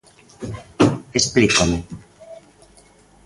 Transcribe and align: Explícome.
Explícome. 1.19 1.77